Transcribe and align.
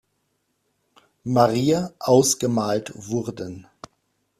Maria 1.25 1.93
ausgemalt 1.99 2.91
wurden. 3.11 3.67